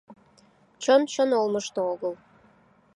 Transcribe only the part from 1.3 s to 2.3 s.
олмышто огыл.